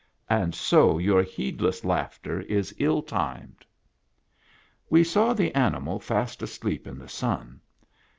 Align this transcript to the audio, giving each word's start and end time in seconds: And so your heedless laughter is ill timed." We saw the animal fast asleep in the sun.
And 0.31 0.55
so 0.55 0.97
your 0.97 1.21
heedless 1.21 1.85
laughter 1.85 2.41
is 2.49 2.73
ill 2.79 3.03
timed." 3.03 3.63
We 4.89 5.03
saw 5.03 5.33
the 5.33 5.53
animal 5.53 5.99
fast 5.99 6.41
asleep 6.41 6.87
in 6.87 6.97
the 6.97 7.07
sun. 7.07 7.61